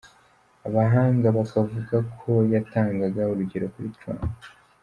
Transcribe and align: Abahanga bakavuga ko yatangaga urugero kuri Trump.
Abahanga 0.67 1.27
bakavuga 1.37 1.97
ko 2.17 2.31
yatangaga 2.53 3.21
urugero 3.31 3.65
kuri 3.73 3.89
Trump. 3.97 4.31